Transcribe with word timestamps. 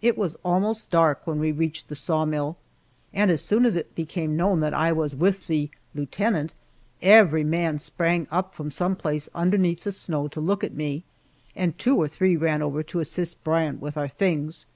It 0.00 0.16
was 0.16 0.36
almost 0.44 0.92
dark 0.92 1.22
when 1.26 1.40
we 1.40 1.50
reached 1.50 1.88
the 1.88 1.96
saw 1.96 2.24
mill, 2.24 2.56
and 3.12 3.32
as 3.32 3.42
soon 3.42 3.66
as 3.66 3.74
it 3.74 3.96
became 3.96 4.36
known 4.36 4.60
that 4.60 4.72
I 4.72 4.92
was 4.92 5.16
with 5.16 5.48
the 5.48 5.70
"lieutenant" 5.92 6.54
every 7.02 7.42
man 7.42 7.80
sprang 7.80 8.28
up 8.30 8.54
from 8.54 8.70
some 8.70 8.94
place 8.94 9.28
underneath 9.34 9.82
the 9.82 9.90
snow 9.90 10.28
to 10.28 10.40
look 10.40 10.62
at 10.62 10.74
me, 10.74 11.02
and 11.56 11.76
two 11.76 11.96
or 11.96 12.06
three 12.06 12.36
ran 12.36 12.62
over 12.62 12.84
to 12.84 13.00
assist 13.00 13.42
Bryant 13.42 13.80
with 13.80 13.96
our 13.96 14.06
things. 14.06 14.66